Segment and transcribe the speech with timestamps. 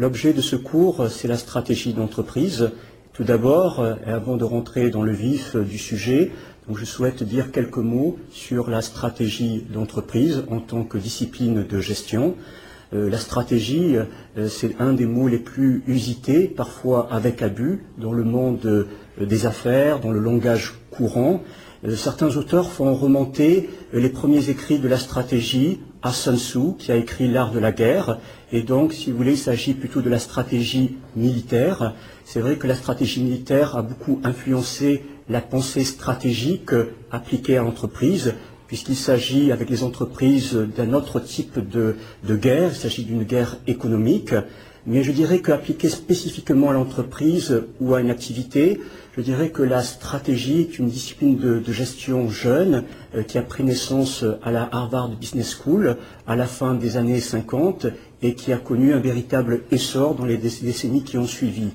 [0.00, 2.70] l'objet de ce cours, c'est la stratégie d'entreprise.
[3.12, 6.32] Tout d'abord, et avant de rentrer dans le vif du sujet,
[6.72, 12.34] je souhaite dire quelques mots sur la stratégie d'entreprise en tant que discipline de gestion.
[12.92, 13.96] la stratégie,
[14.48, 18.86] c'est un des mots les plus usités, parfois avec abus, dans le monde
[19.20, 21.42] des affaires, dans le langage courant.
[21.84, 26.74] Euh, certains auteurs font remonter euh, les premiers écrits de la stratégie à Sun Tzu,
[26.78, 28.18] qui a écrit L'art de la guerre.
[28.52, 31.94] Et donc, si vous voulez, il s'agit plutôt de la stratégie militaire.
[32.24, 36.72] C'est vrai que la stratégie militaire a beaucoup influencé la pensée stratégique
[37.10, 38.34] appliquée à l'entreprise,
[38.66, 43.56] puisqu'il s'agit avec les entreprises d'un autre type de, de guerre, il s'agit d'une guerre
[43.66, 44.34] économique.
[44.86, 48.80] Mais je dirais qu'appliqué spécifiquement à l'entreprise ou à une activité,
[49.20, 52.84] je dirais que la stratégie est une discipline de, gestion jeune
[53.14, 57.20] euh, qui a pris naissance à la Harvard Business School à la fin des années
[57.20, 57.86] 50
[58.22, 61.68] et qui a connu un véritable essor dans les décennies qui ont suivi.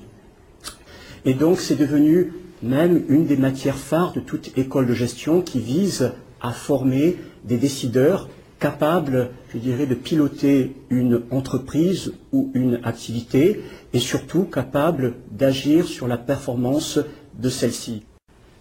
[1.24, 2.32] Et donc c'est devenu
[2.64, 7.58] même une des matières phares de toute école de gestion qui vise à former des
[7.58, 13.60] décideurs capables, je dirais, de piloter une entreprise ou une activité
[13.92, 16.98] et surtout capables d'agir sur la performance
[17.38, 18.02] de celle-ci.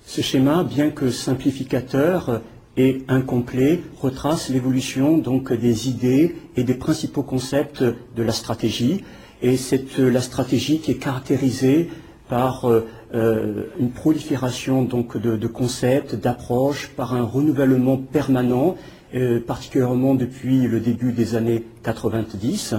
[0.06, 2.42] Ce schéma, bien que simplificateur
[2.78, 9.04] et incomplet, retrace l'évolution donc des idées et des principaux concepts de la stratégie.
[9.42, 11.90] Et c'est la stratégie qui est caractérisée
[12.30, 18.76] par euh, euh, une prolifération donc de, concepts, d'approches, par un renouvellement permanent,
[19.14, 22.76] euh, particulièrement depuis le début des années 90.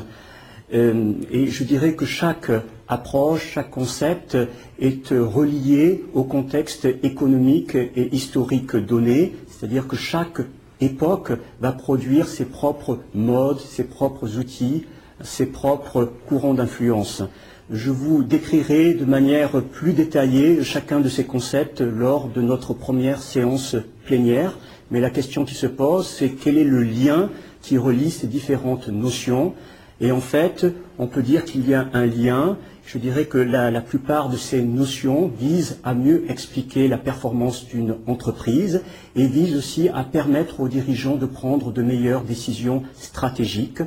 [0.74, 2.50] Euh, et je dirais que chaque
[2.88, 4.36] approche, chaque concept
[4.80, 10.40] est relié au contexte économique et historique donné, c'est-à-dire que chaque
[10.80, 14.84] époque va produire ses propres modes, ses propres outils,
[15.22, 17.22] ses propres courants d'influence.
[17.70, 23.20] Je vous décrirai de manière plus détaillée chacun de ces concepts lors de notre première
[23.20, 23.74] séance
[24.04, 24.56] plénière,
[24.90, 27.30] mais la question qui se pose, c'est quel est le lien
[27.62, 29.54] qui relie ces différentes notions?
[30.00, 30.66] Et en fait,
[30.98, 32.56] on peut dire qu'il y a un lien.
[32.86, 37.96] Je dirais que la, plupart de ces notions visent à mieux expliquer la performance d'une
[38.06, 38.82] entreprise
[39.16, 43.82] et visent aussi à permettre aux dirigeants de prendre de meilleures décisions stratégiques.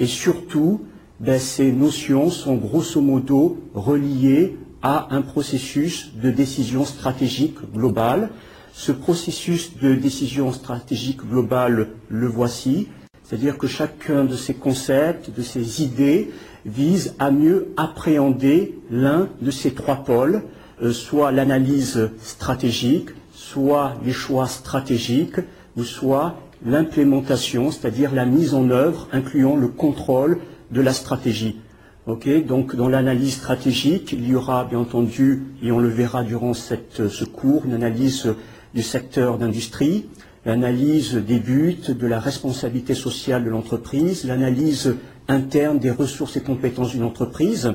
[0.00, 0.80] Et surtout,
[1.20, 8.30] ben, ces notions sont grosso modo reliées à un processus de décision stratégique globale.
[8.72, 12.88] Ce processus de décision stratégique globale, le voici.
[13.32, 16.30] C'est-à-dire que chacun de ces concepts, de ces idées,
[16.66, 20.42] vise à mieux appréhender l'un de ces trois pôles,
[20.82, 25.40] euh, soit l'analyse stratégique, soit les choix stratégiques,
[25.78, 30.36] ou soit l'implémentation, c'est-à-dire la mise en œuvre, incluant le contrôle
[30.70, 31.58] de la stratégie.
[32.06, 37.24] donc dans l'analyse stratégique, il y aura bien entendu, et on le verra durant ce
[37.24, 38.34] cours, une analyse
[38.74, 40.04] du secteur d'industrie,
[40.44, 44.96] l'analyse des buts, de la responsabilité sociale de l'entreprise, l'analyse
[45.28, 47.74] interne des ressources et compétences d'une entreprise,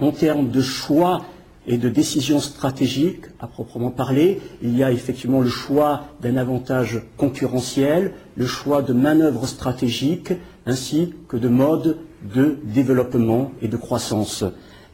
[0.00, 1.24] en termes de choix
[1.66, 7.02] et de décisions stratégiques, à proprement parler, il y a effectivement le choix d'un avantage
[7.16, 10.32] concurrentiel, le choix de manœuvres stratégiques,
[10.66, 11.98] ainsi que de modes
[12.34, 14.44] de développement et de croissance.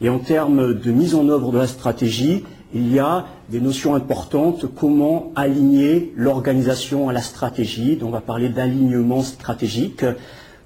[0.01, 3.95] Et en termes de mise en œuvre de la stratégie, il y a des notions
[3.95, 10.05] importantes, comment aligner l'organisation à la stratégie, dont on va parler d'alignement stratégique,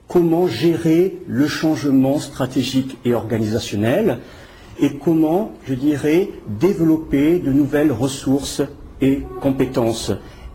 [0.09, 4.19] comment gérer le changement stratégique et organisationnel,
[4.81, 6.31] et comment, je dirais,
[6.61, 8.63] développer de nouvelles ressources
[9.01, 10.13] et compétences.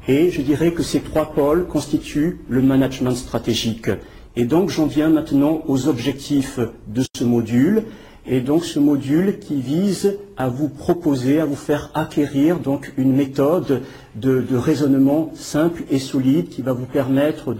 [0.07, 3.90] Et je dirais que ces trois pôles constituent le management stratégique.
[4.36, 7.84] Et donc j'en viens maintenant aux objectifs de ce module
[8.28, 12.58] et donc ce module qui vise à vous proposer, à vous faire acquérir
[12.98, 13.82] une méthode
[14.16, 17.56] de, raisonnement simple et solide qui va vous permettre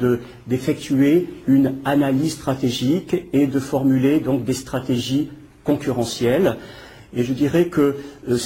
[0.47, 5.30] d'effectuer une analyse stratégique et de formuler des stratégies
[5.63, 6.57] concurrentielles.
[7.15, 7.95] Et je dirais que
[8.30, 8.38] euh,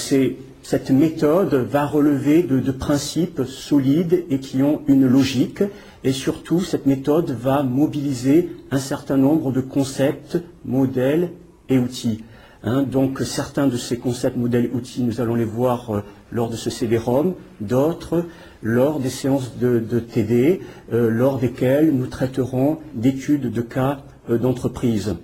[0.62, 5.62] cette méthode va relever de, principes solides et qui ont une logique.
[6.04, 11.30] Et surtout, cette méthode va mobiliser un certain nombre de concepts, modèles
[11.78, 12.24] outils.
[12.64, 12.84] Hein.
[12.84, 16.70] donc certains de ces concepts, modèles, outils, nous allons les voir euh, lors de ce
[16.70, 18.24] CD-ROM, d'autres
[18.62, 20.60] lors des séances de, TD,
[20.92, 25.16] euh, lors desquelles nous traiterons d'études de cas euh, d'entreprise.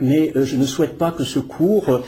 [0.00, 2.00] Mais je ne souhaite pas que ce cours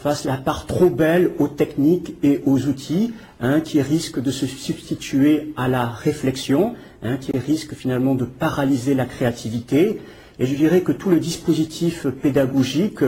[0.00, 4.46] fasse la part trop belle aux techniques et aux outils, hein, qui risquent de se
[4.46, 9.98] substituer à la réflexion, hein, qui risquent finalement de paralyser la créativité,
[10.38, 13.00] Et je dirais que tout le dispositif pédagogique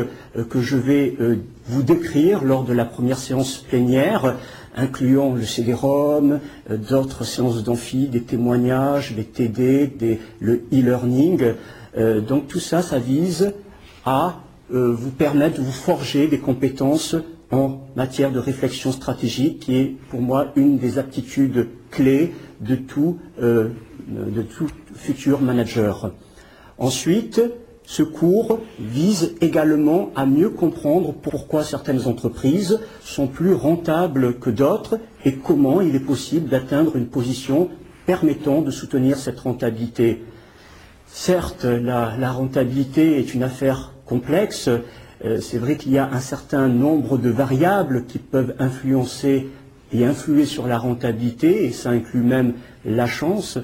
[0.48, 1.14] que je vais
[1.66, 4.36] vous décrire lors de la première séance plénière,
[4.74, 6.40] incluant le CD-ROM,
[6.70, 11.52] d'autres séances d'amphi, des témoignages, des TD, le e-learning,
[12.26, 13.52] donc tout ça, ça vise
[14.06, 14.40] à
[14.70, 17.14] vous permettre de vous forger des compétences
[17.50, 22.32] en matière de réflexion stratégique, qui est pour moi une des aptitudes clés
[23.40, 23.68] euh,
[24.08, 26.12] de tout futur manager.
[26.78, 27.40] Ensuite,
[27.84, 34.98] ce cours vise également à mieux comprendre pourquoi certaines entreprises sont plus rentables que d'autres
[35.24, 37.70] et comment il est possible d'atteindre une position
[38.06, 40.22] permettant de soutenir cette rentabilité.
[41.06, 44.68] Certes, la rentabilité est une affaire complexe,
[45.24, 49.48] euh, c'est vrai qu'il y a un certain nombre de variables qui peuvent influencer
[49.92, 52.54] et influer sur la rentabilité, et ça inclut même
[52.84, 53.58] la chance.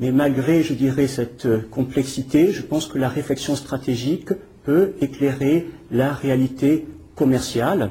[0.00, 4.30] Mais malgré, je dirais, cette euh, complexité, je pense que la réflexion stratégique
[4.64, 6.86] peut éclairer la réalité
[7.16, 7.90] commerciale.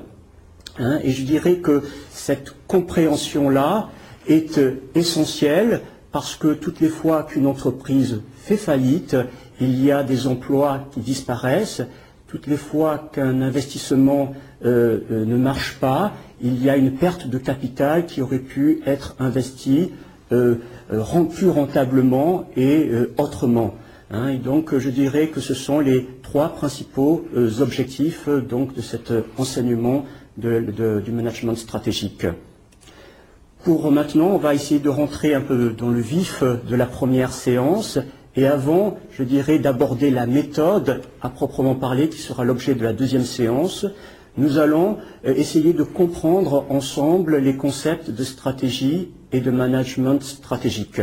[0.80, 3.90] Hein, et je dirais que cette compréhension-là
[4.28, 5.82] est euh, essentielle
[6.12, 9.18] parce que toutes les fois qu'une entreprise fait faillite,
[9.60, 11.82] il y a des emplois qui disparaissent,
[12.28, 14.34] toutes les fois qu'un investissement
[14.66, 19.16] euh, ne marche pas, il y a une perte de capital qui aurait pu être
[19.20, 19.92] investi
[20.32, 20.56] euh,
[21.30, 23.76] plus rentablement et autrement.
[24.10, 24.30] Hein.
[24.30, 27.26] et donc, je dirais que ce sont les trois principaux
[27.60, 30.06] objectifs de cet enseignement
[30.38, 32.26] du management stratégique.
[33.64, 37.34] Pour maintenant, on va essayer de rentrer un peu dans le vif de la première
[37.34, 38.00] séance
[38.38, 42.94] et avant, je dirais, d'aborder la méthode à proprement parler, qui sera l'objet de la
[42.94, 43.88] deuxième séance,
[44.38, 51.02] nous allons euh, essayer de comprendre ensemble les concepts de stratégie et de management stratégique.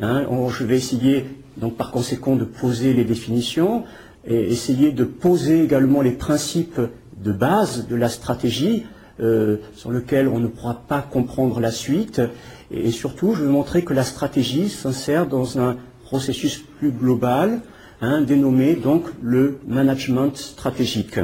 [0.00, 1.26] Hein, je vais essayer,
[1.56, 3.84] donc par conséquent, de poser les définitions
[4.26, 6.80] et essayer de poser également les principes
[7.22, 8.84] de base de la stratégie,
[9.20, 12.22] euh, sur lesquels on ne pourra pas comprendre la suite.
[12.70, 17.60] Et surtout, je vais montrer que la stratégie s'insère dans un processus plus global,
[18.00, 21.20] hein, dénommé donc le management stratégique.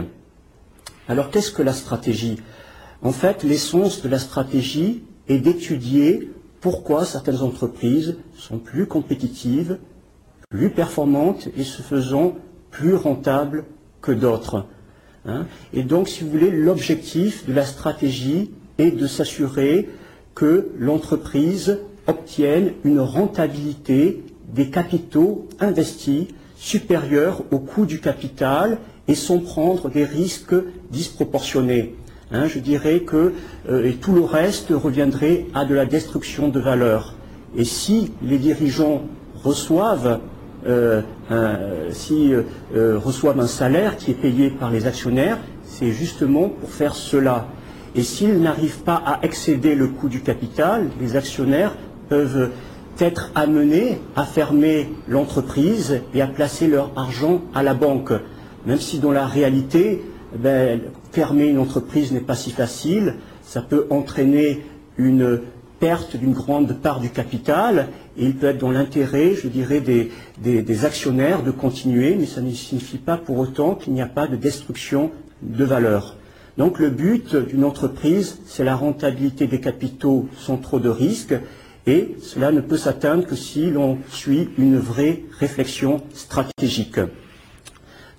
[1.09, 2.37] Alors qu'est-ce que la stratégie?
[3.03, 6.31] En fait, l'essence de la stratégie est d'étudier
[6.61, 9.79] pourquoi certaines entreprises sont plus compétitives,
[10.51, 12.35] plus performantes et se faisant
[12.71, 13.65] plus rentables
[14.01, 14.67] que d'autres.
[15.29, 15.47] Hein.
[15.73, 19.89] et donc, si vous voulez, l'objectif de la stratégie est de s'assurer
[20.37, 24.23] que l'entreprise obtienne une rentabilité
[24.55, 26.27] des capitaux investis
[26.57, 30.55] supérieurs au coût du capital et sans prendre des risques
[30.91, 31.95] disproportionnés.
[32.33, 33.35] Hein, je dirais que
[33.69, 37.15] euh, tout le reste reviendrait à de la destruction de valeur.
[37.57, 39.03] Et si les dirigeants
[39.45, 40.19] reçoivent,
[40.67, 41.57] euh, un,
[42.11, 47.47] euh, reçoivent un salaire qui est payé par les actionnaires, c'est justement pour faire cela.
[47.95, 51.77] Et s'ils n'arrivent pas à excéder le coût du capital, les actionnaires
[52.09, 52.51] peuvent
[52.99, 58.13] être amenés à fermer l'entreprise et à placer leur argent à la banque.
[58.67, 60.03] Même si dans la réalité,
[60.37, 60.81] ben,
[61.13, 64.63] fermer une entreprise n'est pas si facile, ça peut entraîner
[64.99, 65.41] une
[65.79, 70.11] perte d'une grande part du capital et il peut être dans l'intérêt, je dirais, des,
[70.43, 74.27] des, actionnaires de continuer, mais ça ne signifie pas pour autant qu'il n'y a pas
[74.27, 75.11] de destruction
[75.43, 76.17] de valeur.
[76.57, 81.35] Donc le but d'une entreprise, c'est la rentabilité des capitaux sans trop de risques
[81.87, 86.99] et cela ne peut s'atteindre que si l'on suit une vraie réflexion stratégique.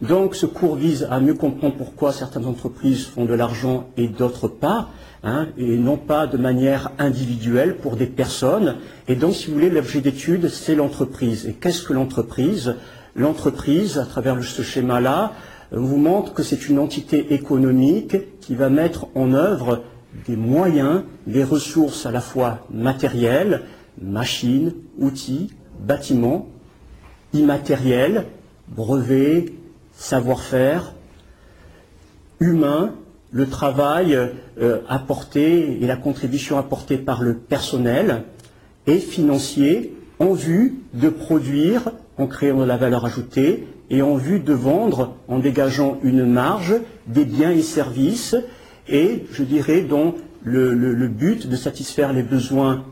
[0.02, 4.48] Donc ce cours vise à mieux comprendre pourquoi certaines entreprises font de l'argent et d'autres
[4.48, 4.90] pas,
[5.24, 8.76] hein, et non pas de manière individuelle pour des personnes.
[9.08, 11.48] Et donc, si vous voulez, l'objet d'étude, c'est l'entreprise.
[11.48, 12.76] Et qu'est-ce que l'entreprise?
[13.16, 15.34] L'entreprise, à travers ce schéma-là,
[15.72, 19.82] vous montre que c'est une entité économique qui va mettre en œuvre
[20.28, 23.64] des moyens, des ressources à la fois matérielles,
[24.00, 25.50] machines, outils,
[25.80, 26.48] bâtiments,
[27.34, 28.26] immatériels,
[28.70, 29.46] brevets,
[29.98, 30.94] savoir-faire,
[32.40, 32.94] humains,
[33.32, 38.24] le travail euh, apporté et la contribution apportée par le personnel,
[38.86, 44.40] et financier en vue de produire en créant de la valeur ajoutée et en vue
[44.40, 46.76] de vendre en dégageant une marge
[47.06, 48.36] des biens et services
[48.88, 52.86] et, je dirais, dont le, but de satisfaire les besoins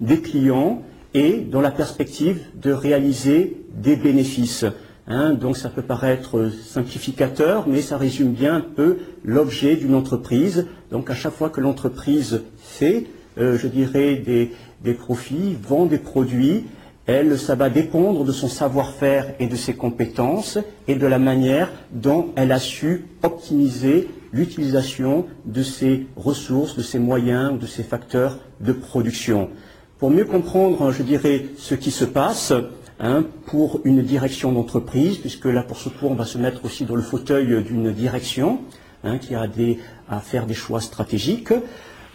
[0.00, 0.82] des clients
[1.14, 4.66] et dans la perspective de réaliser des bénéfices.
[5.10, 5.32] Hein.
[5.32, 10.66] donc ça peut paraître simplificateur, mais ça résume bien un peu l'objet d'une entreprise.
[10.90, 13.06] Donc à chaque fois que l'entreprise fait,
[13.38, 16.64] euh, je dirais, des, profits, vend des produits,
[17.06, 21.72] elle, ça va dépendre de son savoir-faire et de ses compétences et de la manière
[21.90, 28.38] dont elle a su optimiser l'utilisation de ses ressources, de ses moyens, de ses facteurs
[28.60, 29.48] de production.
[29.98, 32.52] Pour mieux comprendre, je dirais, ce qui se passe
[33.00, 36.84] hein, pour une direction d'entreprise, puisque là, pour ce tour, on va se mettre aussi
[36.84, 38.60] dans le fauteuil d'une direction
[39.04, 39.46] hein, qui a
[40.08, 41.52] à faire des choix stratégiques.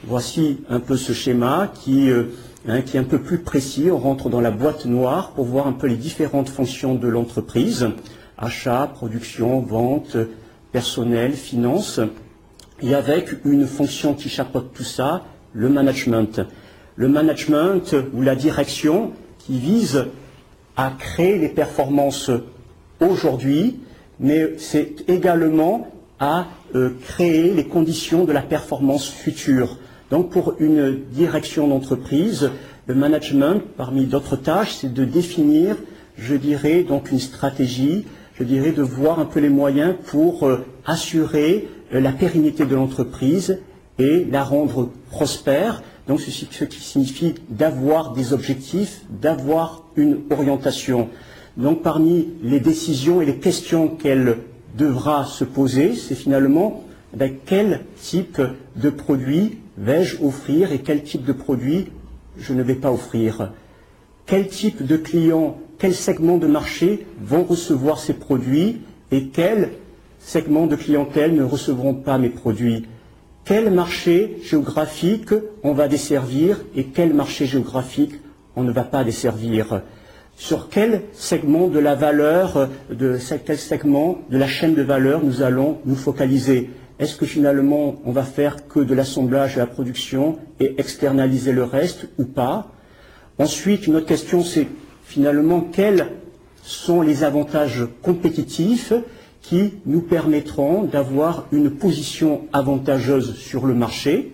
[0.05, 2.25] Voici un peu ce schéma qui euh,
[2.65, 3.89] Hein, qui est un peu plus précis.
[3.91, 7.89] On rentre dans la boîte noire pour voir un peu les différentes fonctions de l'entreprise.
[8.37, 10.15] Achat, production, vente,
[10.71, 11.99] personnel, finance.
[12.81, 16.39] Et avec une fonction qui chapeaute tout ça, le management.
[16.95, 20.05] Le management ou la direction qui vise
[20.77, 22.31] à créer les performances
[22.99, 23.79] aujourd'hui,
[24.19, 25.87] mais c'est également
[26.19, 29.77] à euh, créer les conditions de la performance future.
[30.09, 32.51] Donc pour une direction d'entreprise,
[32.87, 35.75] le management, parmi d'autres tâches, c'est de définir,
[36.17, 40.65] je dirais, donc une stratégie, je dirais de voir un peu les moyens pour euh,
[40.85, 43.59] assurer euh, la pérennité de l'entreprise
[43.99, 45.83] et la rendre prospère.
[46.07, 51.09] Donc ce, qui signifie d'avoir des objectifs, d'avoir une orientation.
[51.55, 54.39] Donc parmi les décisions et les questions qu'elle
[54.77, 56.83] devra se poser, c'est finalement
[57.13, 58.41] ben, quel type
[58.75, 61.87] de produit vais-je offrir et quel type de produit
[62.37, 63.51] je ne vais pas offrir?
[64.25, 68.81] Quel type de clients, quel segment de marché vont recevoir ces produits
[69.11, 69.71] et quels
[70.19, 72.85] segments de clientèle ne recevront pas mes produits?
[73.45, 75.33] Quel marché géographique
[75.63, 78.13] on va desservir et quel marché géographique
[78.55, 79.81] on ne va pas desservir.
[80.37, 82.69] Sur quel segment de la valeur,
[83.45, 86.69] quel segment de la chaîne de valeur nous allons nous focaliser?
[86.99, 91.65] Est-ce que finalement on va faire que de l'assemblage et la production et externaliser le
[91.65, 92.71] reste ou pas?
[93.39, 94.67] Ensuite, une autre question, c'est
[95.03, 96.07] finalement quels
[96.63, 98.93] sont les avantages compétitifs
[99.43, 104.31] qui nous permettront d'avoir une position avantageuse sur le marché.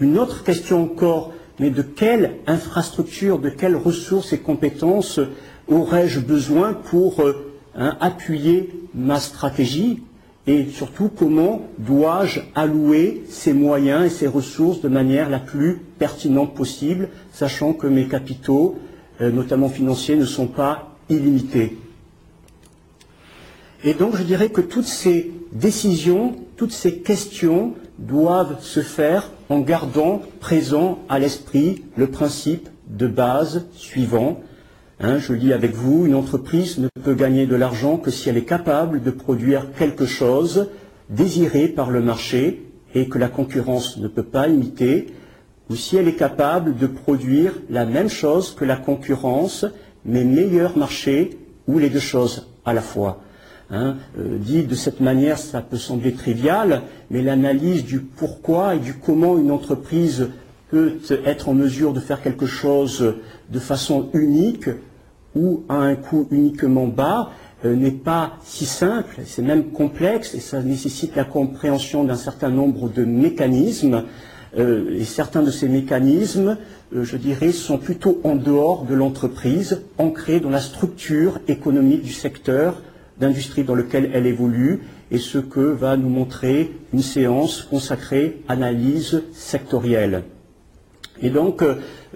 [0.00, 5.20] Une autre question encore, mais de quelle infrastructure, de quelles ressources et compétences
[5.68, 10.02] aurais-je besoin pour euh, hein, appuyer ma stratégie
[10.46, 16.54] et surtout comment dois-je allouer ces moyens et ces ressources de manière la plus pertinente
[16.54, 18.76] possible, sachant que mes capitaux,
[19.20, 21.78] euh, notamment financiers, ne sont pas illimités.
[23.84, 29.60] Et donc je dirais que toutes ces décisions, toutes ces questions doivent se faire en
[29.60, 34.40] gardant présent à l'esprit le principe de base suivant,
[35.00, 38.36] Hein, je lis avec vous, une entreprise ne peut gagner de l'argent que si elle
[38.36, 40.68] est capable de produire quelque chose
[41.10, 42.62] désiré par le marché
[42.94, 45.06] et que la concurrence ne peut pas imiter,
[45.68, 49.66] ou si elle est capable de produire la même chose que la concurrence,
[50.04, 53.23] mais meilleur marché, ou les deux choses à la fois.
[53.70, 58.78] Hein, euh, dit de cette manière, ça peut sembler trivial, mais l'analyse du pourquoi et
[58.78, 60.28] du comment une entreprise
[60.70, 63.14] peut être en mesure de faire quelque chose
[63.50, 64.68] de façon unique
[65.34, 67.30] ou à un coût uniquement bas
[67.64, 72.50] euh, n'est pas si simple, c'est même complexe et ça nécessite la compréhension d'un certain
[72.50, 74.04] nombre de mécanismes.
[74.58, 76.58] Euh, et certains de ces mécanismes,
[76.92, 82.82] je dirais, sont plutôt en dehors de l'entreprise, ancrés dans la structure économique du secteur
[83.18, 89.22] d'industrie dans lequel elle évolue, et ce que va nous montrer une séance consacrée analyse
[89.32, 90.24] sectorielle.
[91.22, 91.62] Et donc,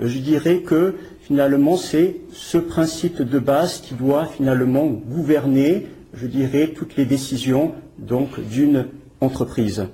[0.00, 6.72] je dirais que finalement, c'est ce principe de base qui doit finalement gouverner, je dirais,
[6.74, 8.86] toutes les décisions d'une
[9.20, 9.86] entreprise.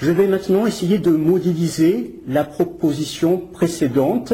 [0.00, 4.32] Je vais maintenant essayer de modéliser la proposition précédente,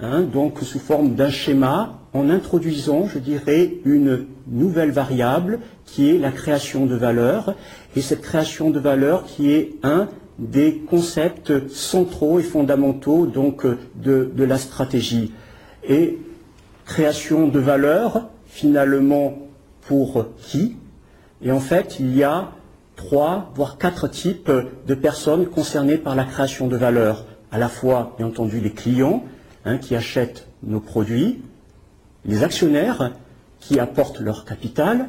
[0.00, 6.18] hein, donc sous forme d'un schéma, en introduisant, je dirais, une nouvelle variable qui est
[6.18, 7.54] la création de valeur,
[7.96, 14.30] et cette création de valeur qui est un des concepts centraux et fondamentaux donc de,
[14.36, 15.32] la stratégie.
[15.86, 16.18] Et
[16.84, 19.38] création de valeur, finalement,
[19.82, 20.76] pour qui?
[21.42, 22.50] Et en fait, il y a
[22.96, 24.50] trois, voire quatre types
[24.86, 27.24] de personnes concernées par la création de valeur.
[27.50, 29.24] À la fois, bien entendu, les clients
[29.64, 31.40] hein, qui achètent nos produits,
[32.28, 33.12] les actionnaires
[33.58, 35.08] qui apportent leur capital,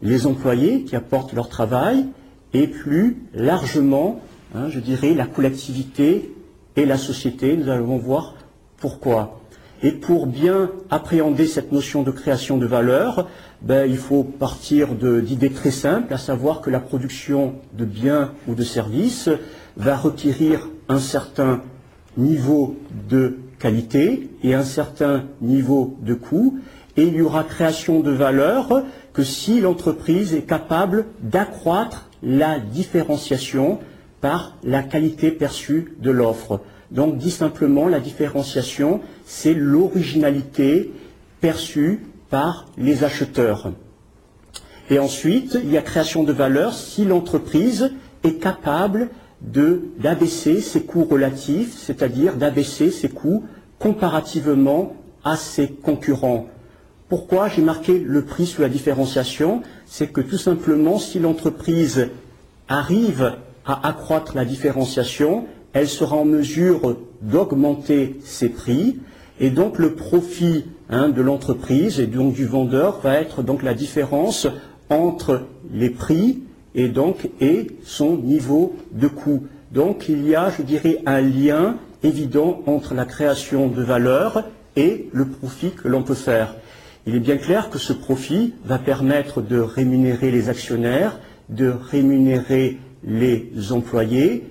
[0.00, 2.06] les employés qui apportent leur travail,
[2.54, 4.20] et plus largement,
[4.54, 6.32] hein, je dirais, la collectivité
[6.76, 7.56] et la société.
[7.56, 8.36] Nous allons voir
[8.78, 9.40] pourquoi.
[9.82, 13.28] Et pour bien appréhender cette notion de création de valeur,
[13.60, 18.54] ben, il faut partir d'idées très simples, à savoir que la production de biens ou
[18.54, 19.28] de services
[19.76, 21.62] va requérir un certain
[22.16, 22.76] niveau
[23.10, 26.58] de qualité et un certain niveau de coût,
[26.96, 28.82] et il y aura création de valeur
[29.12, 33.78] que si l'entreprise est capable d'accroître la différenciation
[34.20, 36.60] par la qualité perçue de l'offre.
[36.90, 40.92] Donc, dit simplement, la différenciation, c'est l'originalité
[41.40, 43.72] perçue par les acheteurs.
[44.88, 47.92] Et ensuite, il y a création de valeur si l'entreprise
[48.24, 49.08] est capable
[49.40, 53.44] d'abaisser ses coûts relatifs, c'est-à-dire d'abaisser ses coûts
[53.78, 56.46] comparativement à ses concurrents.
[57.08, 59.62] Pourquoi j'ai marqué le prix sous la différenciation?
[59.86, 62.08] C'est que tout simplement, si l'entreprise
[62.68, 68.98] arrive à accroître la différenciation, elle sera en mesure d'augmenter ses prix,
[69.38, 74.46] et donc le profit hein, de l'entreprise et donc du vendeur va être la différence
[74.88, 76.42] entre les prix
[76.76, 79.42] et donc et son niveau de coût.
[79.72, 84.44] Donc il y a, je dirais, un lien évident entre la création de valeur
[84.76, 86.54] et le profit que l'on peut faire.
[87.06, 91.18] Il est bien clair que ce profit va permettre de rémunérer les actionnaires,
[91.48, 94.44] de rémunérer les employés,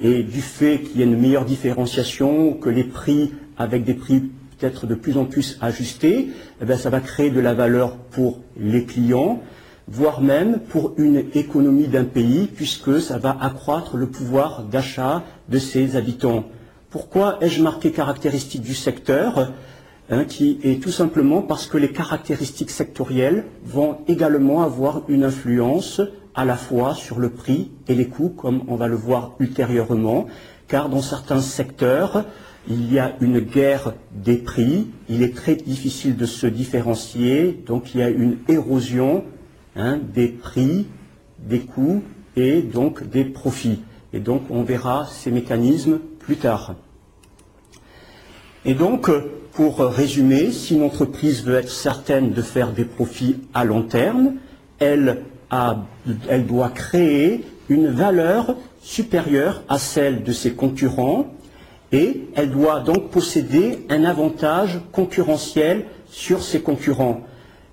[0.00, 4.30] et du fait qu'il y ait une meilleure différenciation, que les prix, avec des prix
[4.58, 6.28] peut-être de plus en plus ajustés,
[6.60, 9.42] eh ça va créer de la valeur pour les clients,
[9.88, 15.58] voire même pour une économie d'un pays, puisque ça va accroître le pouvoir d'achat de
[15.58, 16.44] ses habitants.
[16.90, 19.52] Pourquoi ai-je marqué caractéristiques du secteur
[20.10, 26.00] hein, qui est tout simplement parce que les caractéristiques sectorielles vont également avoir une influence
[26.34, 30.26] à la fois sur le prix et les coûts, comme on va le voir ultérieurement,
[30.68, 32.24] car dans certains secteurs,
[32.68, 37.94] il y a une guerre des prix, il est très difficile de se différencier, donc
[37.94, 39.24] il y a une érosion
[39.74, 40.86] Hein, des prix,
[41.38, 42.02] des coûts
[42.36, 43.80] et donc des profits.
[44.12, 46.74] Et donc on verra ces mécanismes plus tard.
[48.66, 49.10] Et donc,
[49.52, 54.34] pour résumer, si une entreprise veut être certaine de faire des profits à long terme,
[54.78, 55.22] elle,
[56.28, 61.32] elle doit créer une valeur supérieure à celle de ses concurrents
[61.92, 67.22] et elle doit donc posséder un avantage concurrentiel sur ses concurrents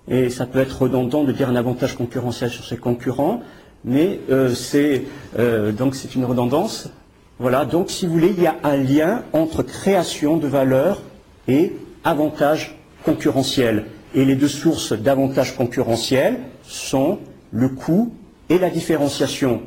[0.09, 3.41] et ça peut être redondant de dire un avantage concurrentiel sur ses concurrents,
[3.85, 5.03] mais euh, c'est
[5.37, 6.89] euh, donc c'est une redondance.
[7.37, 11.01] Voilà, donc si vous voulez, il y a un lien entre création de valeur
[11.47, 13.85] et avantage concurrentiel.
[14.13, 17.19] Et les deux sources d'avantage concurrentiel sont
[17.51, 18.13] le coût
[18.49, 19.61] et la différenciation.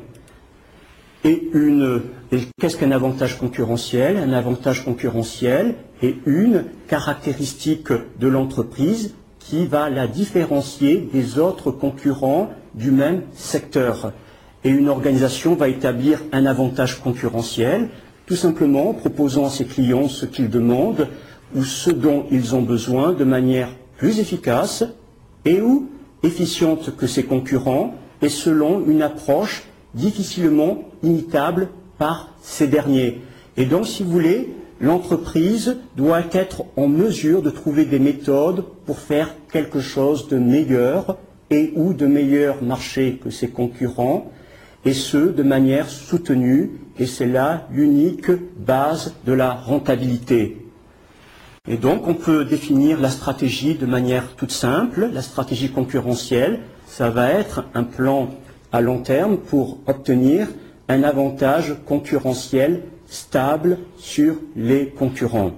[1.23, 2.01] Et, une,
[2.31, 4.17] et qu'est-ce qu'un avantage concurrentiel?
[4.17, 7.87] Un avantage concurrentiel est une caractéristique
[8.19, 14.13] de l'entreprise qui va la différencier des autres concurrents du même secteur.
[14.63, 17.89] Et une organisation va établir un avantage concurrentiel,
[18.25, 21.07] tout simplement en proposant à ses clients ce qu'ils demandent
[21.55, 24.85] ou ce dont ils ont besoin de manière plus efficace
[25.45, 25.89] et ou
[26.23, 33.21] efficiente que ses concurrents et selon une approche difficilement imitable par ces derniers.
[33.57, 38.99] Et donc, si vous voulez, l'entreprise doit être en mesure de trouver des méthodes pour
[38.99, 41.17] faire quelque chose de meilleur
[41.49, 44.31] et ou de meilleur marché que ses concurrents,
[44.85, 50.57] et ce, de manière soutenue, et c'est là l'unique base de la rentabilité.
[51.67, 55.09] Et donc, on peut définir la stratégie de manière toute simple.
[55.13, 58.29] La stratégie concurrentielle, ça va être un plan
[58.73, 60.47] à long terme pour obtenir
[60.89, 62.83] un avantage concurrentiel
[63.13, 65.51] stable sur les concurrents.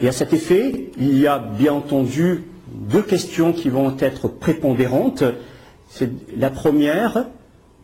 [0.00, 5.24] Et à cet effet, il y a bien entendu deux questions qui vont être prépondérantes.
[6.36, 7.26] La première,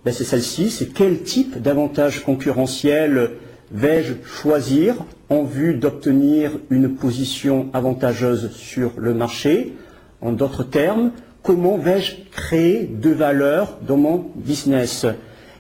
[0.04, 3.32] ben, c'est celle-ci, c'est quel type d'avantage concurrentiel
[3.70, 4.94] vais-je choisir
[5.28, 9.74] en vue d'obtenir une position avantageuse sur le marché?
[10.22, 15.06] En d'autres termes, comment vais-je créer de valeur dans mon business?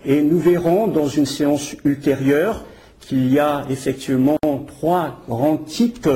[0.06, 2.64] Et nous verrons dans une séance ultérieure
[3.00, 6.08] qu'il y a effectivement trois grands types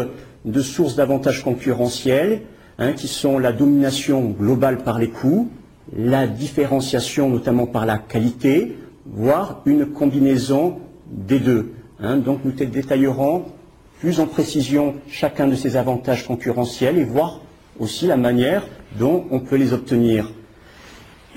[0.44, 2.42] de sources d'avantages concurrentiels,
[2.78, 5.50] hein, qui sont la domination globale par les coûts,
[5.96, 10.78] la différenciation notamment par la qualité, voire une combinaison
[11.10, 11.72] des deux.
[12.00, 12.16] Hein.
[12.16, 13.44] donc nous détaillerons
[14.00, 17.40] plus en précision chacun de ces avantages concurrentiels et voir
[17.78, 18.66] aussi la manière
[18.98, 20.30] dont on peut les obtenir.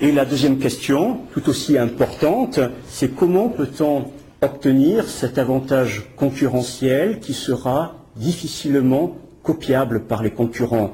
[0.00, 4.06] Et la deuxième question, tout aussi importante, c'est comment peut-on
[4.42, 10.92] obtenir cet avantage concurrentiel qui sera difficilement copiable par les concurrents.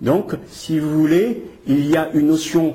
[0.00, 2.74] Donc, si vous voulez, il y a une notion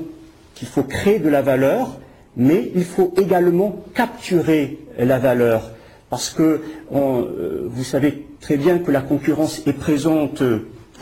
[0.55, 1.97] qu'il faut créer de la valeur,
[2.35, 5.71] mais il faut également capturer la valeur.
[6.09, 6.61] parce que
[6.93, 10.41] euh, vous savez très bien que la concurrence est présente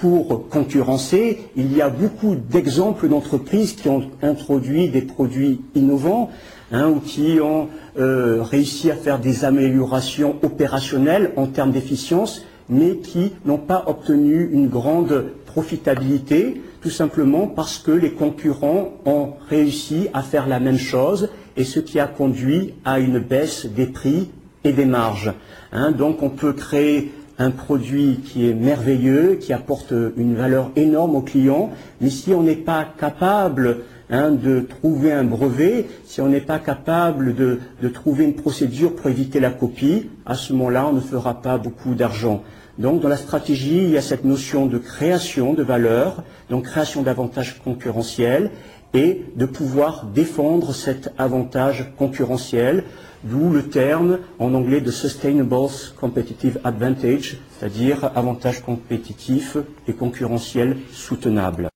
[0.02, 1.40] pour concurrencer.
[1.56, 6.30] Il y a beaucoup d'exemples d'entreprises qui ont introduit des produits innovants
[6.72, 12.98] hein, ou qui ont euh, réussi à faire des améliorations opérationnelles en termes d'efficience, mais
[12.98, 20.08] qui n'ont pas obtenu une grande profitabilité, tout simplement parce que les concurrents ont réussi
[20.14, 24.30] à faire la même chose, et ce qui a conduit à une baisse des prix
[24.64, 25.34] et des marges.
[25.72, 25.92] Hein.
[25.92, 31.22] donc on peut créer un produit qui est merveilleux, qui apporte une valeur énorme aux
[31.22, 36.42] clients, mais si on n'est pas capable hein, de trouver un brevet, si on n'est
[36.42, 37.60] pas capable de,
[37.94, 41.96] trouver une procédure pour éviter la copie, à ce moment-là, on ne fera pas beaucoup
[41.96, 42.44] d'argent.
[42.78, 47.02] Donc, dans la stratégie, il y a cette notion de création de valeur, donc création
[47.02, 48.52] d'avantages concurrentiels,
[48.94, 52.84] et de pouvoir défendre cet avantage concurrentiel
[53.24, 61.70] d'où le terme en anglais de Sustainable Competitive Advantage, c'est-à-dire avantage compétitif et concurrentiel soutenable.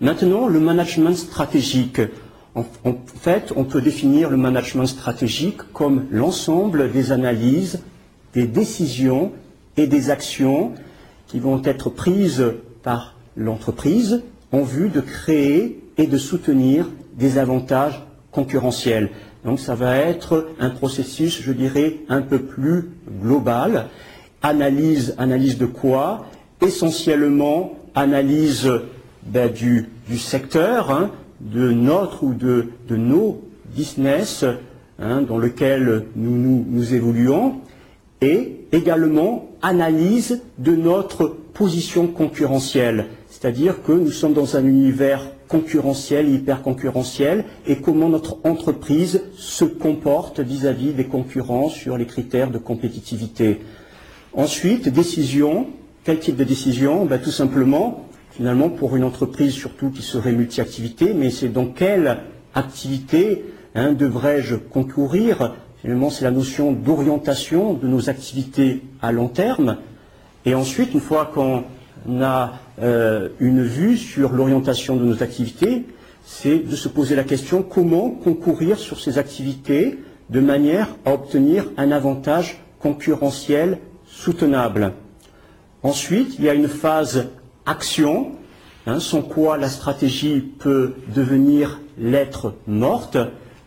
[0.00, 2.00] Maintenant, le management stratégique.
[2.54, 2.64] En,
[3.20, 7.82] fait, on peut définir le management stratégique comme l'ensemble des analyses,
[8.32, 9.32] des décisions
[9.76, 10.72] et des actions
[11.26, 12.44] qui vont être prises
[12.82, 19.10] par l'entreprise en vue de créer et de soutenir des avantages concurrentiels.
[19.44, 22.90] Donc ça va être un processus, je dirais, un peu plus
[23.22, 23.86] global.
[24.42, 26.26] Analyse, analyse de quoi?
[26.62, 28.70] Essentiellement analyse
[29.26, 33.42] ben, du, secteur, hein, de notre ou de, nos
[33.74, 34.44] business
[34.98, 37.60] hein, dans lequel nous, nous évoluons,
[38.20, 43.06] et également analyse de notre position concurrentielle.
[43.28, 49.64] C'est-à-dire que nous sommes dans un univers concurrentiel, hyper concurrentiel, et comment notre entreprise se
[49.64, 53.60] comporte vis-à-vis des concurrents sur les critères de compétitivité.
[54.32, 55.66] Ensuite, décision.
[56.04, 57.04] Quel type de décision?
[57.04, 58.06] Ben, Tout simplement,
[58.40, 62.20] finalement, pour une entreprise surtout qui serait multi-activité, mais c'est dans quelle
[62.54, 69.76] activité hein, devrais-je concourir Finalement, c'est la notion d'orientation de nos activités à long terme.
[70.46, 71.64] Et ensuite, une fois qu'on
[72.22, 75.84] a euh, une vue sur l'orientation de nos activités,
[76.24, 79.98] c'est de se poser la question comment concourir sur ces activités
[80.30, 83.76] de manière à obtenir un avantage concurrentiel
[84.06, 84.94] soutenable?
[85.82, 87.26] Ensuite, il y a une phase
[87.66, 88.32] action,
[88.86, 93.18] hein, sans quoi la stratégie peut devenir lettre morte.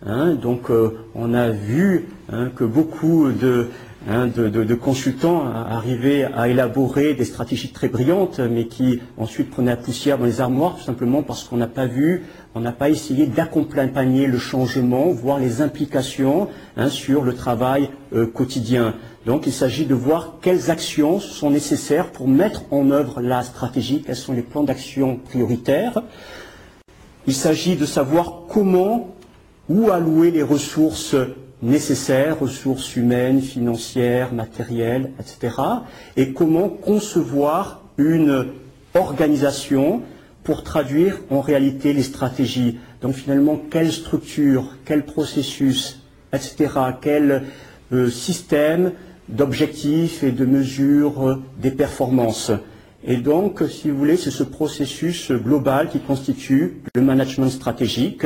[0.06, 0.34] Hein.
[0.34, 3.70] donc euh, on a vu hein, que beaucoup de
[4.06, 9.78] Hein, de, consultants arrivaient à élaborer des stratégies très brillantes, mais qui ensuite prenaient la
[9.78, 13.28] poussière dans les armoires, tout simplement parce qu'on n'a pas vu, on n'a pas essayé
[13.28, 18.96] d'accompagner le changement, voire les implications hein, sur le travail euh, quotidien.
[19.26, 24.02] Donc il s'agit de voir quelles actions sont nécessaires pour mettre en œuvre la stratégie,
[24.06, 26.04] quels sont les plans d'action prioritaires.
[27.26, 29.16] Il s'agit de savoir comment,
[29.70, 31.16] où allouer les ressources
[31.64, 35.56] nécessaires, ressources humaines, financières, matérielles, etc.
[36.18, 38.48] Et comment concevoir une
[38.94, 40.02] organisation
[40.44, 42.78] pour traduire en réalité les stratégies.
[43.02, 46.02] Donc finalement, quelle structure, quel processus,
[46.34, 46.68] etc.,
[47.02, 47.44] quel
[47.94, 48.92] euh, système
[49.30, 52.52] d'objectifs et de mesures des performances.
[53.06, 58.26] Et donc, si vous voulez, c'est ce processus global qui constitue le management stratégique.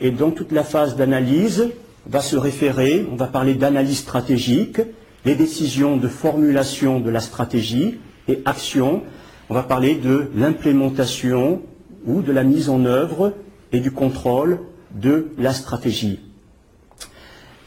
[0.00, 1.70] Et donc toute la phase d'analyse,
[2.08, 4.80] va se référer, on va parler d'analyse stratégique,
[5.24, 9.02] les décisions de formulation de la stratégie et action.
[9.48, 11.62] On va parler de l'implémentation
[12.04, 13.32] ou de la mise en œuvre
[13.72, 14.60] et du contrôle
[14.94, 16.20] de la stratégie.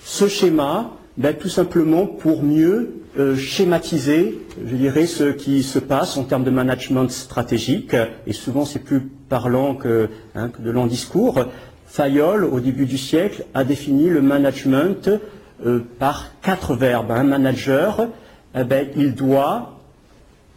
[0.04, 6.15] Ce schéma, ben, tout simplement pour mieux euh, schématiser, je dirais, ce qui se passe
[6.15, 10.88] en termes de management stratégique, et souvent c'est plus parlant que, hein, que de longs
[10.88, 11.45] discours,
[11.86, 15.10] Fayol, au début du siècle, a défini le management
[15.65, 17.12] euh, par quatre verbes.
[17.12, 18.08] Un manager,
[18.55, 19.77] eh ben, il doit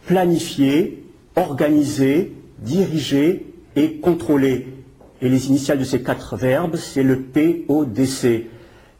[0.05, 1.03] planifier,
[1.35, 4.67] organiser, diriger et contrôler.
[5.21, 8.45] Et les initiales de ces quatre verbes, c'est le PODC.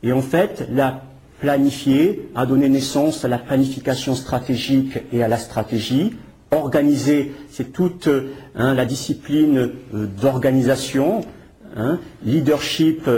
[0.02, 1.04] Et en fait, la
[1.39, 6.13] planifier a donné naissance à la planification stratégique et à la stratégie.
[6.52, 8.08] Organiser, c'est toute
[8.56, 11.26] hein, la discipline euh, d'organisation,
[11.76, 12.00] Hein.
[12.24, 13.10] Leadership,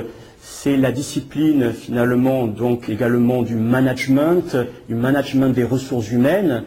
[0.41, 4.55] c'est la discipline finalement donc également du management,
[4.87, 6.63] du management des ressources humaines.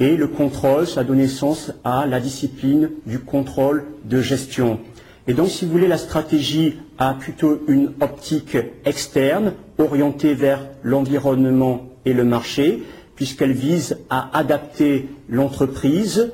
[0.00, 4.80] Et le contrôle, ça donne naissance à la discipline du contrôle de gestion.
[5.26, 11.86] Et donc, si vous voulez, la stratégie a plutôt une optique externe, orientée vers l'environnement
[12.04, 12.82] et le marché,
[13.14, 16.32] puisqu'elle vise à adapter l'entreprise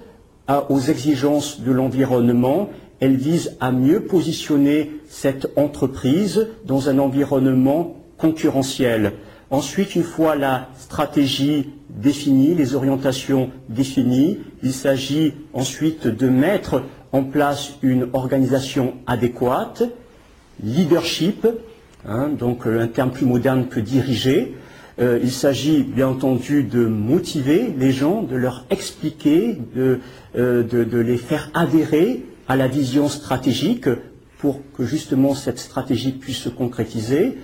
[0.68, 2.70] aux exigences de l'environnement.
[3.00, 9.12] Elle vise à mieux positionner cette entreprise dans un environnement concurrentiel.
[9.50, 16.82] Ensuite, une fois la stratégie définie, les orientations définies, il s'agit ensuite de mettre
[17.16, 19.82] en place une organisation adéquate,
[20.62, 21.46] leadership,
[22.06, 24.54] hein, donc euh, un terme plus moderne que diriger.
[24.98, 29.98] Euh, il s'agit bien entendu de motiver les gens, de leur expliquer, euh,
[30.34, 33.88] de les faire adhérer à la vision stratégique
[34.38, 37.38] pour que justement cette stratégie puisse se concrétiser.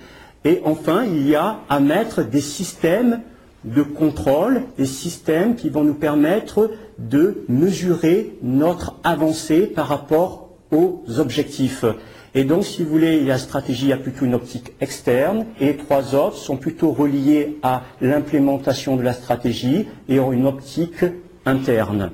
[0.45, 3.21] Et enfin, il y a à mettre des systèmes
[3.65, 11.03] de contrôle, des systèmes qui vont nous permettre de mesurer notre avancée par rapport aux
[11.17, 11.85] objectifs.
[12.35, 16.15] Et donc, si vous voulez, la stratégie a plutôt une optique externe et les trois
[16.15, 21.05] autres sont plutôt reliés à l'implémentation de la stratégie et ont une optique
[21.45, 22.09] interne.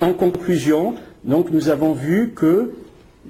[0.00, 2.74] En conclusion, donc, nous avons vu que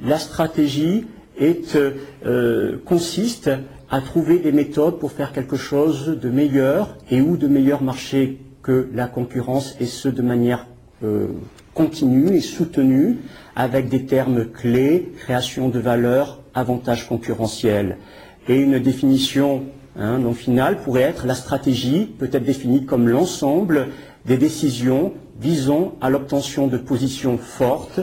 [0.04, 1.06] la stratégie
[1.40, 3.50] euh, consiste
[3.90, 8.40] à trouver des méthodes pour faire quelque chose de meilleur et ou de meilleur marché
[8.62, 10.66] que la concurrence et ce de manière
[11.04, 11.28] euh,
[11.74, 13.18] continue et soutenue
[13.54, 17.98] avec des termes clés, création de valeur, avantage concurrentiel.
[18.48, 19.64] Et une définition
[19.98, 23.88] hein, finale pourrait être la stratégie peut être définie comme l'ensemble
[24.24, 28.00] des décisions visant à l'obtention de positions fortes,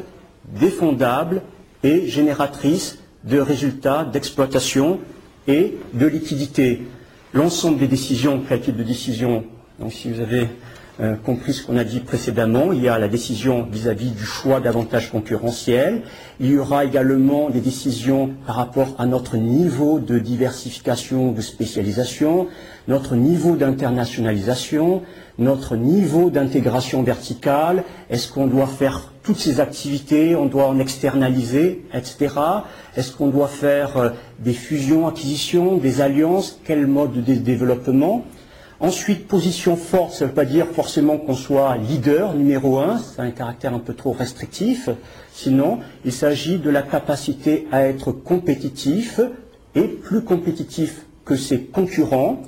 [0.59, 1.41] défendables
[1.83, 4.99] et génératrices de résultats d'exploitation
[5.47, 6.81] et de liquidité.
[7.33, 9.43] L'ensemble des décisions, type de décision
[9.79, 10.47] Donc si vous avez
[10.99, 14.59] euh, compris ce qu'on a dit précédemment, il y a la décision vis-à-vis du choix
[14.59, 16.03] d'avantages concurrentiels,
[16.39, 22.47] il y aura également des décisions par rapport à notre niveau de diversification, de spécialisation,
[22.87, 25.01] notre niveau d'internationalisation,
[25.39, 31.85] notre niveau d'intégration verticale, est-ce qu'on doit faire toutes ces activités, on doit en externaliser,
[31.93, 32.35] etc.
[32.95, 38.25] Est-ce qu'on doit faire euh, des fusions, acquisitions, des alliances, quel mode de développement?
[38.83, 43.21] Ensuite, position forte, ça ne veut pas dire forcément qu'on soit leader numéro un, c'est
[43.21, 44.89] un caractère un peu trop restrictif.
[45.31, 49.21] Sinon, il s'agit de la capacité à être compétitif
[49.73, 52.41] et plus compétitif que ses concurrents.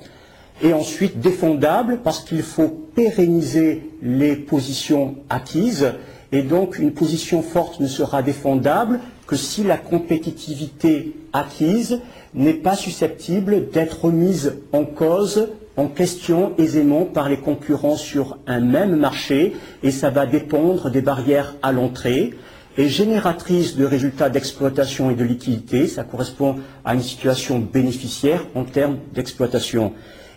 [0.62, 5.94] Et ensuite, défendable parce qu'il faut pérenniser les positions acquises.
[6.32, 12.02] Et donc, une position forte ne sera défendable que si la compétitivité acquise
[12.34, 18.60] n'est pas susceptible d'être mise en cause en question aisément par les concurrents sur un
[18.60, 22.34] même marché et ça va dépendre des barrières à l'entrée
[22.78, 28.64] et génératrice de résultats d'exploitation et de liquidité, ça correspond à une situation bénéficiaire en
[28.64, 29.92] termes d'exploitation.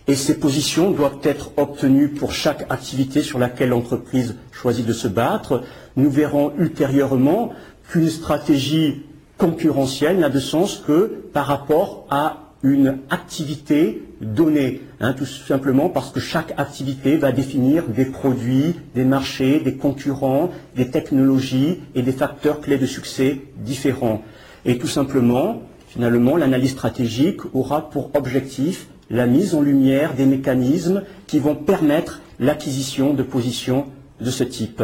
[0.08, 5.06] Et ces positions doivent être obtenues pour chaque activité sur laquelle l'entreprise choisit de se
[5.06, 5.62] battre.
[5.96, 7.52] Nous verrons ultérieurement
[7.90, 9.02] qu'une stratégie
[9.36, 16.10] concurrentielle n'a de sens que par rapport à une activité donnée, hein, tout simplement parce
[16.10, 22.12] que chaque activité va définir des produits, des marchés, des concurrents, des technologies et des
[22.12, 24.22] facteurs clés de succès différents.
[24.64, 31.02] Et tout simplement, finalement, l'analyse stratégique aura pour objectif la mise en lumière des mécanismes
[31.26, 33.86] qui vont permettre l'acquisition de positions
[34.20, 34.82] de ce type.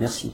[0.00, 0.32] Merci.